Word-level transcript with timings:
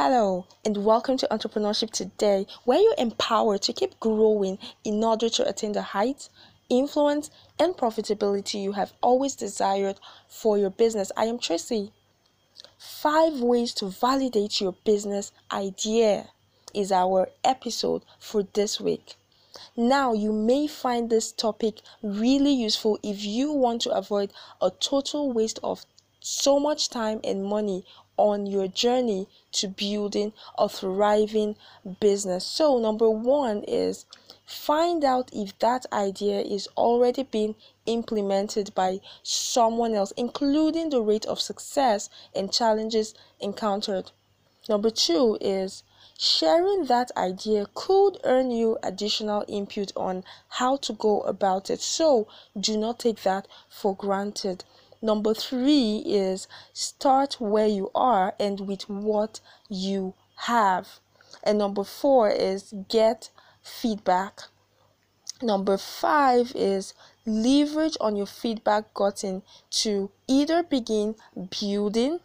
Hello, 0.00 0.46
and 0.64 0.84
welcome 0.84 1.16
to 1.16 1.26
Entrepreneurship 1.28 1.90
Today, 1.90 2.46
where 2.64 2.78
you're 2.78 2.94
empowered 2.98 3.62
to 3.62 3.72
keep 3.72 3.98
growing 3.98 4.56
in 4.84 5.02
order 5.02 5.28
to 5.28 5.48
attain 5.48 5.72
the 5.72 5.82
heights, 5.82 6.30
influence, 6.68 7.32
and 7.58 7.74
profitability 7.76 8.62
you 8.62 8.70
have 8.70 8.92
always 9.00 9.34
desired 9.34 9.98
for 10.28 10.56
your 10.56 10.70
business. 10.70 11.10
I 11.16 11.24
am 11.24 11.40
Tracy. 11.40 11.90
Five 12.78 13.40
ways 13.40 13.74
to 13.74 13.88
validate 13.88 14.60
your 14.60 14.76
business 14.84 15.32
idea 15.50 16.28
is 16.72 16.92
our 16.92 17.30
episode 17.42 18.04
for 18.20 18.44
this 18.44 18.80
week. 18.80 19.16
Now, 19.76 20.12
you 20.12 20.32
may 20.32 20.68
find 20.68 21.10
this 21.10 21.32
topic 21.32 21.80
really 22.04 22.52
useful 22.52 23.00
if 23.02 23.24
you 23.24 23.50
want 23.50 23.82
to 23.82 23.90
avoid 23.90 24.32
a 24.62 24.70
total 24.70 25.32
waste 25.32 25.58
of 25.64 25.84
so 26.20 26.58
much 26.58 26.88
time 26.90 27.20
and 27.24 27.44
money 27.44 27.84
on 28.16 28.46
your 28.46 28.66
journey 28.66 29.28
to 29.52 29.68
building 29.68 30.32
a 30.58 30.68
thriving 30.68 31.56
business. 32.00 32.44
So, 32.44 32.78
number 32.78 33.08
one 33.08 33.62
is 33.62 34.04
find 34.44 35.04
out 35.04 35.30
if 35.32 35.58
that 35.60 35.86
idea 35.92 36.40
is 36.40 36.68
already 36.76 37.22
being 37.22 37.54
implemented 37.86 38.74
by 38.74 39.00
someone 39.22 39.94
else, 39.94 40.12
including 40.16 40.90
the 40.90 41.00
rate 41.00 41.26
of 41.26 41.40
success 41.40 42.10
and 42.34 42.52
challenges 42.52 43.14
encountered. 43.40 44.10
Number 44.68 44.90
two 44.90 45.38
is 45.40 45.82
sharing 46.18 46.86
that 46.86 47.10
idea 47.16 47.66
could 47.74 48.18
earn 48.24 48.50
you 48.50 48.76
additional 48.82 49.44
input 49.46 49.92
on 49.96 50.24
how 50.48 50.76
to 50.78 50.92
go 50.92 51.20
about 51.20 51.70
it. 51.70 51.80
So, 51.80 52.26
do 52.58 52.76
not 52.76 52.98
take 52.98 53.22
that 53.22 53.46
for 53.68 53.94
granted. 53.94 54.64
Number 55.00 55.32
three 55.32 56.02
is 56.04 56.48
start 56.72 57.40
where 57.40 57.66
you 57.68 57.90
are 57.94 58.34
and 58.40 58.60
with 58.60 58.88
what 58.88 59.40
you 59.68 60.14
have. 60.36 61.00
And 61.42 61.58
number 61.58 61.84
four 61.84 62.30
is 62.30 62.74
get 62.88 63.30
feedback. 63.62 64.42
Number 65.40 65.78
five 65.78 66.52
is 66.56 66.94
leverage 67.24 67.96
on 68.00 68.16
your 68.16 68.26
feedback 68.26 68.92
gotten 68.92 69.42
to 69.70 70.10
either 70.26 70.64
begin 70.64 71.14
building, 71.60 72.18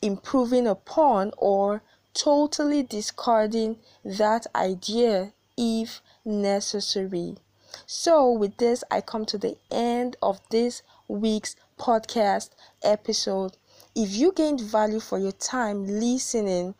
improving 0.00 0.68
upon, 0.68 1.32
or 1.36 1.82
totally 2.14 2.84
discarding 2.84 3.78
that 4.04 4.46
idea 4.54 5.32
if 5.56 6.00
necessary. 6.24 7.38
So, 7.86 8.30
with 8.30 8.56
this, 8.56 8.84
I 8.90 9.00
come 9.00 9.24
to 9.26 9.38
the 9.38 9.56
end 9.70 10.16
of 10.22 10.40
this 10.50 10.82
week's 11.08 11.56
podcast 11.78 12.50
episode. 12.82 13.56
If 13.94 14.14
you 14.14 14.32
gained 14.32 14.60
value 14.60 15.00
for 15.00 15.18
your 15.18 15.32
time 15.32 15.86
listening, 15.86 16.74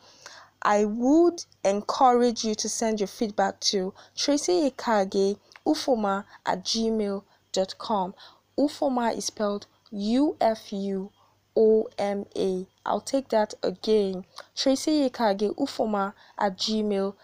I 0.62 0.84
would 0.84 1.44
encourage 1.64 2.44
you 2.44 2.54
to 2.56 2.68
send 2.68 3.00
your 3.00 3.06
feedback 3.06 3.60
to 3.72 3.94
Tracy 4.16 4.70
Ekage 4.70 5.38
ufuoma 5.64 6.24
at 6.44 6.64
gmail.com. 6.64 8.14
Ufuoma 8.58 9.16
is 9.16 9.26
spelled 9.26 9.66
U 9.90 10.36
F 10.40 10.72
U 10.72 11.12
O 11.56 11.88
M 11.96 12.26
A. 12.36 12.66
I'll 12.84 13.00
take 13.00 13.28
that 13.28 13.54
again. 13.62 14.24
Tracy 14.56 15.08
Ekage 15.08 15.54
ufuoma 15.54 16.14
at 16.38 16.56
gmail.com. 16.58 17.14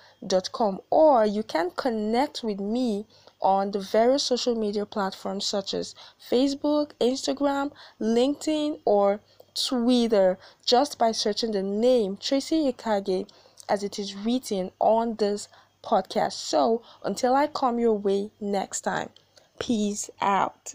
Or 0.90 1.26
you 1.26 1.42
can 1.42 1.70
connect 1.70 2.42
with 2.42 2.60
me 2.60 3.06
on 3.40 3.70
the 3.72 3.78
various 3.78 4.22
social 4.22 4.54
media 4.54 4.86
platforms 4.86 5.44
such 5.44 5.74
as 5.74 5.94
Facebook, 6.30 6.92
Instagram, 7.00 7.72
LinkedIn, 8.00 8.80
or 8.84 9.20
Twitter 9.54 10.38
just 10.64 10.98
by 10.98 11.12
searching 11.12 11.52
the 11.52 11.62
name 11.62 12.16
Tracy 12.16 12.72
Ekage 12.72 13.28
as 13.68 13.82
it 13.82 13.98
is 13.98 14.16
written 14.16 14.70
on 14.80 15.16
this 15.16 15.48
podcast. 15.82 16.32
So 16.32 16.82
until 17.04 17.34
I 17.34 17.46
come 17.46 17.78
your 17.78 17.94
way 17.94 18.30
next 18.40 18.80
time, 18.80 19.10
peace 19.58 20.10
out. 20.20 20.74